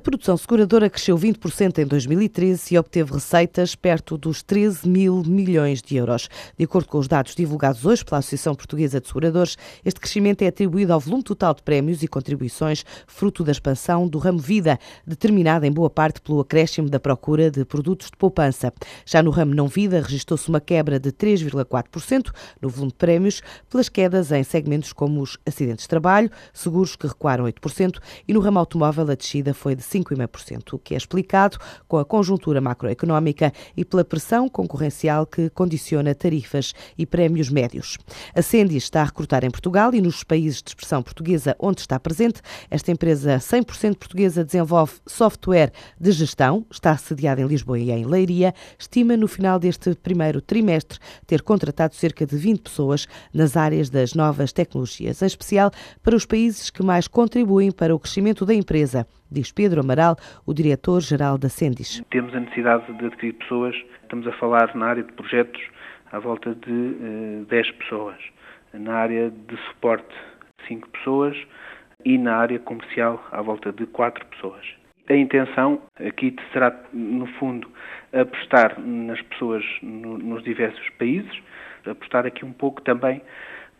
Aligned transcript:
A 0.00 0.02
produção 0.02 0.34
seguradora 0.34 0.88
cresceu 0.88 1.14
20% 1.14 1.76
em 1.76 1.84
2013 1.84 2.74
e 2.74 2.78
obteve 2.78 3.12
receitas 3.12 3.74
perto 3.74 4.16
dos 4.16 4.42
13 4.42 4.88
mil 4.88 5.22
milhões 5.26 5.82
de 5.82 5.94
euros. 5.96 6.26
De 6.56 6.64
acordo 6.64 6.88
com 6.88 6.96
os 6.96 7.06
dados 7.06 7.34
divulgados 7.34 7.84
hoje 7.84 8.02
pela 8.02 8.20
Associação 8.20 8.54
Portuguesa 8.54 8.98
de 8.98 9.06
Seguradores, 9.06 9.58
este 9.84 10.00
crescimento 10.00 10.40
é 10.40 10.46
atribuído 10.46 10.94
ao 10.94 11.00
volume 11.00 11.22
total 11.22 11.52
de 11.52 11.62
prémios 11.62 12.02
e 12.02 12.08
contribuições, 12.08 12.82
fruto 13.06 13.44
da 13.44 13.52
expansão 13.52 14.08
do 14.08 14.18
ramo 14.18 14.38
vida, 14.38 14.78
determinada 15.06 15.66
em 15.66 15.70
boa 15.70 15.90
parte 15.90 16.22
pelo 16.22 16.40
acréscimo 16.40 16.88
da 16.88 16.98
procura 16.98 17.50
de 17.50 17.62
produtos 17.66 18.06
de 18.06 18.16
poupança. 18.16 18.72
Já 19.04 19.22
no 19.22 19.30
ramo 19.30 19.54
não 19.54 19.68
vida, 19.68 20.00
registrou-se 20.00 20.48
uma 20.48 20.62
quebra 20.62 20.98
de 20.98 21.12
3,4% 21.12 22.32
no 22.58 22.70
volume 22.70 22.92
de 22.92 22.96
prémios, 22.96 23.42
pelas 23.68 23.90
quedas 23.90 24.32
em 24.32 24.44
segmentos 24.44 24.94
como 24.94 25.20
os 25.20 25.36
acidentes 25.44 25.82
de 25.82 25.90
trabalho, 25.90 26.30
seguros 26.54 26.96
que 26.96 27.06
recuaram 27.06 27.44
8% 27.44 27.98
e 28.26 28.32
no 28.32 28.40
ramo 28.40 28.58
automóvel 28.58 29.10
a 29.10 29.14
descida 29.14 29.52
foi 29.52 29.76
de 29.76 29.89
5,5%, 29.90 30.74
o 30.74 30.78
que 30.78 30.94
é 30.94 30.96
explicado 30.96 31.58
com 31.88 31.98
a 31.98 32.04
conjuntura 32.04 32.60
macroeconómica 32.60 33.52
e 33.76 33.84
pela 33.84 34.04
pressão 34.04 34.48
concorrencial 34.48 35.26
que 35.26 35.50
condiciona 35.50 36.14
tarifas 36.14 36.72
e 36.96 37.04
prémios 37.04 37.50
médios. 37.50 37.98
A 38.34 38.42
Sendi 38.42 38.76
está 38.76 39.02
a 39.02 39.04
recrutar 39.04 39.44
em 39.44 39.50
Portugal 39.50 39.94
e 39.94 40.00
nos 40.00 40.22
países 40.22 40.62
de 40.62 40.70
expressão 40.70 41.02
portuguesa 41.02 41.56
onde 41.58 41.80
está 41.80 41.98
presente. 41.98 42.40
Esta 42.70 42.92
empresa 42.92 43.38
100% 43.38 43.96
portuguesa 43.96 44.44
desenvolve 44.44 44.94
software 45.06 45.72
de 45.98 46.12
gestão, 46.12 46.64
está 46.70 46.96
sediada 46.96 47.40
em 47.40 47.46
Lisboa 47.46 47.78
e 47.78 47.90
em 47.90 48.04
Leiria, 48.04 48.54
estima 48.78 49.16
no 49.16 49.26
final 49.26 49.58
deste 49.58 49.94
primeiro 49.94 50.40
trimestre 50.40 50.98
ter 51.26 51.42
contratado 51.42 51.94
cerca 51.94 52.26
de 52.26 52.36
20 52.36 52.60
pessoas 52.60 53.06
nas 53.32 53.56
áreas 53.56 53.90
das 53.90 54.14
novas 54.14 54.52
tecnologias, 54.52 55.22
em 55.22 55.26
especial 55.26 55.70
para 56.02 56.16
os 56.16 56.26
países 56.26 56.70
que 56.70 56.82
mais 56.82 57.08
contribuem 57.08 57.70
para 57.70 57.94
o 57.94 57.98
crescimento 57.98 58.46
da 58.46 58.54
empresa 58.54 59.06
diz 59.30 59.52
Pedro 59.52 59.79
Amaral, 59.80 60.16
o 60.46 60.54
diretor-geral 60.54 61.38
da 61.38 61.48
Sendis. 61.48 62.02
Temos 62.10 62.34
a 62.34 62.40
necessidade 62.40 62.92
de 62.92 63.06
adquirir 63.06 63.34
pessoas, 63.34 63.74
estamos 64.02 64.26
a 64.26 64.32
falar 64.32 64.74
na 64.74 64.86
área 64.86 65.02
de 65.02 65.12
projetos 65.12 65.60
à 66.12 66.18
volta 66.18 66.54
de 66.54 66.70
uh, 66.70 67.42
eh, 67.42 67.44
10 67.48 67.70
pessoas, 67.72 68.16
na 68.72 68.94
área 68.94 69.30
de 69.30 69.56
suporte 69.68 70.14
5 70.68 70.88
pessoas 70.90 71.36
e 72.04 72.18
na 72.18 72.36
área 72.36 72.58
comercial 72.58 73.24
à 73.32 73.42
volta 73.42 73.72
de 73.72 73.86
4 73.86 74.24
pessoas. 74.26 74.64
A 75.08 75.14
intenção 75.14 75.82
aqui 76.06 76.36
será, 76.52 76.72
no 76.92 77.26
fundo, 77.38 77.68
apostar 78.12 78.78
nas 78.80 79.20
pessoas 79.22 79.64
no, 79.82 80.16
nos 80.18 80.42
diversos 80.44 80.88
países, 80.90 81.32
apostar 81.84 82.26
aqui 82.26 82.44
um 82.44 82.52
pouco 82.52 82.80
também 82.82 83.20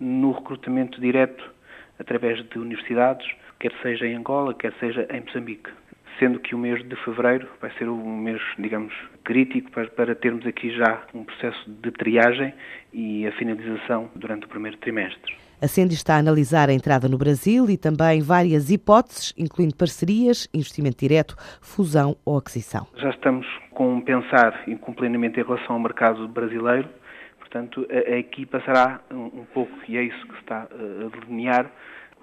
no 0.00 0.32
recrutamento 0.32 1.00
direto 1.00 1.52
através 2.00 2.42
de 2.48 2.58
universidades, 2.58 3.28
quer 3.60 3.72
seja 3.82 4.06
em 4.06 4.16
Angola, 4.16 4.54
quer 4.54 4.72
seja 4.80 5.06
em 5.10 5.20
Moçambique. 5.20 5.70
Sendo 6.18 6.38
que 6.38 6.54
o 6.54 6.58
mês 6.58 6.86
de 6.86 6.96
fevereiro 6.96 7.48
vai 7.60 7.70
ser 7.78 7.88
um 7.88 8.16
mês, 8.16 8.42
digamos, 8.58 8.92
crítico 9.24 9.70
para, 9.70 9.88
para 9.88 10.14
termos 10.14 10.46
aqui 10.46 10.70
já 10.76 11.02
um 11.14 11.24
processo 11.24 11.70
de 11.70 11.90
triagem 11.92 12.52
e 12.92 13.26
a 13.26 13.32
finalização 13.32 14.10
durante 14.14 14.44
o 14.44 14.48
primeiro 14.48 14.76
trimestre. 14.78 15.34
A 15.62 15.68
Sendi 15.68 15.94
está 15.94 16.16
a 16.16 16.18
analisar 16.18 16.70
a 16.70 16.72
entrada 16.72 17.08
no 17.08 17.18
Brasil 17.18 17.68
e 17.68 17.76
também 17.76 18.22
várias 18.22 18.70
hipóteses, 18.70 19.34
incluindo 19.36 19.76
parcerias, 19.76 20.48
investimento 20.54 20.98
direto, 20.98 21.36
fusão 21.60 22.16
ou 22.24 22.38
aquisição. 22.38 22.86
Já 22.96 23.10
estamos 23.10 23.46
com 23.70 23.94
um 23.94 24.00
pensar 24.00 24.62
em 24.66 24.76
complemento 24.76 25.38
em 25.38 25.42
relação 25.42 25.76
ao 25.76 25.78
mercado 25.78 26.26
brasileiro, 26.28 26.88
portanto, 27.38 27.86
a, 27.90 28.14
a 28.14 28.18
equipa 28.18 28.60
será 28.62 29.00
um, 29.10 29.40
um 29.40 29.46
pouco, 29.52 29.72
e 29.86 29.98
é 29.98 30.02
isso 30.02 30.26
que 30.26 30.34
se 30.34 30.40
está 30.40 30.62
a 30.62 31.18
delinear, 31.20 31.70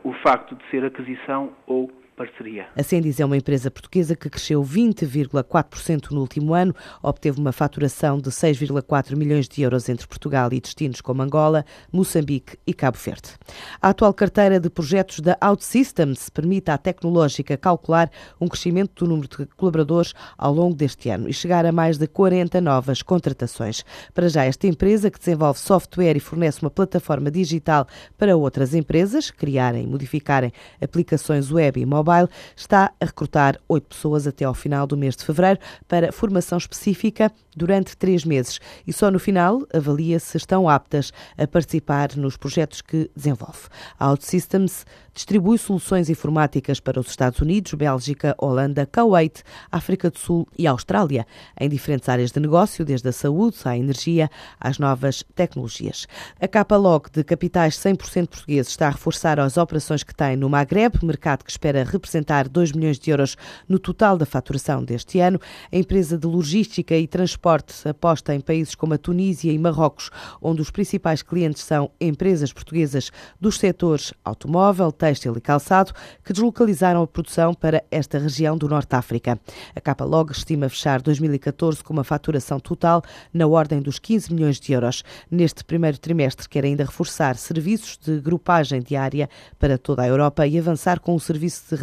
o 0.03 0.13
facto 0.13 0.55
de 0.55 0.63
ser 0.71 0.83
aquisição 0.83 1.51
ou 1.67 1.91
parceria. 2.17 2.67
A 2.75 2.81
Sendis 2.81 3.19
é 3.19 3.25
uma 3.25 3.37
empresa 3.37 3.69
portuguesa 3.69 4.15
que 4.15 4.29
cresceu 4.29 4.63
20,4% 4.63 6.11
no 6.11 6.21
último 6.21 6.53
ano, 6.53 6.75
obteve 7.01 7.39
uma 7.39 7.51
faturação 7.51 8.17
de 8.17 8.31
6,4 8.31 9.15
milhões 9.15 9.47
de 9.47 9.61
euros 9.61 9.87
entre 9.87 10.07
Portugal 10.07 10.51
e 10.51 10.59
destinos 10.59 10.99
como 10.99 11.21
Angola, 11.21 11.63
Moçambique 11.93 12.57
e 12.65 12.73
Cabo 12.73 12.97
Verde. 12.97 13.29
A 13.79 13.89
atual 13.89 14.13
carteira 14.13 14.59
de 14.59 14.69
projetos 14.69 15.19
da 15.19 15.37
OutSystems 15.39 16.29
permite 16.29 16.71
à 16.71 16.77
tecnológica 16.77 17.55
calcular 17.55 18.09
um 18.41 18.47
crescimento 18.47 19.05
do 19.05 19.09
número 19.09 19.27
de 19.27 19.45
colaboradores 19.55 20.13
ao 20.37 20.51
longo 20.51 20.75
deste 20.75 21.09
ano 21.09 21.29
e 21.29 21.33
chegar 21.33 21.65
a 21.67 21.71
mais 21.71 21.99
de 21.99 22.07
40 22.07 22.59
novas 22.59 23.03
contratações. 23.03 23.85
Para 24.13 24.27
já, 24.27 24.43
esta 24.43 24.65
empresa, 24.65 25.11
que 25.11 25.19
desenvolve 25.19 25.59
software 25.59 26.17
e 26.17 26.19
fornece 26.19 26.63
uma 26.63 26.71
plataforma 26.71 27.29
digital 27.29 27.85
para 28.17 28.35
outras 28.35 28.73
empresas 28.73 29.29
criarem 29.29 29.83
e 29.83 29.87
modificarem 29.87 30.51
aplicações 30.81 31.51
web 31.51 31.79
e 31.79 31.85
mobile, 31.85 32.06
Mobile 32.07 32.29
está 32.55 32.93
a 33.01 33.05
recrutar 33.05 33.59
oito 33.67 33.87
pessoas 33.87 34.25
até 34.25 34.45
ao 34.45 34.53
final 34.53 34.87
do 34.87 34.95
mês 34.95 35.15
de 35.15 35.25
fevereiro 35.25 35.59
para 35.87 36.11
formação 36.11 36.57
específica 36.57 37.31
durante 37.55 37.97
três 37.97 38.23
meses 38.23 38.59
e 38.85 38.93
só 38.93 39.09
no 39.11 39.19
final 39.19 39.63
avalia 39.73 40.19
se 40.19 40.37
estão 40.37 40.69
aptas 40.69 41.11
a 41.37 41.45
participar 41.47 42.15
nos 42.15 42.37
projetos 42.37 42.81
que 42.81 43.09
desenvolve. 43.15 43.67
A 43.99 44.11
OutSystems 44.11 44.85
distribui 45.13 45.57
soluções 45.57 46.09
informáticas 46.09 46.79
para 46.79 46.99
os 46.99 47.07
Estados 47.07 47.39
Unidos, 47.39 47.73
Bélgica, 47.73 48.35
Holanda, 48.37 48.85
Kuwait, 48.85 49.41
África 49.71 50.11
do 50.11 50.19
Sul 50.19 50.47
e 50.55 50.67
Austrália, 50.67 51.25
em 51.59 51.67
diferentes 51.67 52.07
áreas 52.07 52.31
de 52.31 52.39
negócio, 52.39 52.85
desde 52.85 53.09
a 53.09 53.11
saúde 53.11 53.57
à 53.65 53.75
energia 53.75 54.29
às 54.59 54.77
novas 54.77 55.23
tecnologias. 55.33 56.05
A 56.39 56.47
Capalog 56.47 57.09
de 57.11 57.23
capitais 57.23 57.75
100% 57.77 58.27
portugueses 58.27 58.69
está 58.69 58.87
a 58.87 58.91
reforçar 58.91 59.39
as 59.39 59.57
operações 59.57 60.03
que 60.03 60.13
tem 60.13 60.37
no 60.37 60.47
Maghreb, 60.47 61.03
mercado 61.03 61.43
que 61.43 61.49
espera 61.49 61.83
representar 61.97 62.47
2 62.47 62.71
milhões 62.71 62.97
de 62.97 63.11
euros 63.11 63.35
no 63.67 63.77
total 63.77 64.17
da 64.17 64.25
faturação 64.25 64.83
deste 64.83 65.19
ano. 65.19 65.39
A 65.71 65.75
empresa 65.75 66.17
de 66.17 66.25
logística 66.25 66.95
e 66.95 67.07
transporte 67.07 67.87
aposta 67.87 68.33
em 68.33 68.39
países 68.39 68.75
como 68.75 68.93
a 68.93 68.97
Tunísia 68.97 69.51
e 69.51 69.59
Marrocos, 69.59 70.09
onde 70.41 70.61
os 70.61 70.71
principais 70.71 71.21
clientes 71.21 71.63
são 71.63 71.91
empresas 71.99 72.53
portuguesas 72.53 73.11
dos 73.39 73.57
setores 73.57 74.13
automóvel, 74.23 74.91
têxtil 74.91 75.35
e 75.37 75.41
calçado, 75.41 75.93
que 76.23 76.33
deslocalizaram 76.33 77.01
a 77.01 77.07
produção 77.07 77.53
para 77.53 77.83
esta 77.91 78.19
região 78.19 78.57
do 78.57 78.67
Norte 78.67 78.89
de 78.89 78.95
África. 78.95 79.39
A 79.75 79.81
Capa 79.81 80.05
Log 80.05 80.31
estima 80.31 80.69
fechar 80.69 81.01
2014 81.01 81.83
com 81.83 81.93
uma 81.93 82.03
faturação 82.03 82.59
total 82.59 83.01
na 83.33 83.47
ordem 83.47 83.81
dos 83.81 83.99
15 83.99 84.33
milhões 84.33 84.59
de 84.59 84.73
euros. 84.73 85.03
Neste 85.29 85.63
primeiro 85.63 85.97
trimestre, 85.97 86.47
quer 86.47 86.63
ainda 86.63 86.85
reforçar 86.85 87.35
serviços 87.35 87.97
de 87.97 88.19
grupagem 88.19 88.81
diária 88.81 89.29
para 89.59 89.77
toda 89.77 90.03
a 90.03 90.07
Europa 90.07 90.45
e 90.45 90.57
avançar 90.57 90.99
com 90.99 91.15
o 91.15 91.19
serviço 91.19 91.63
de 91.69 91.81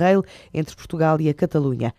entre 0.52 0.76
Portugal 0.76 1.20
e 1.20 1.28
a 1.28 1.34
Catalunha. 1.34 1.94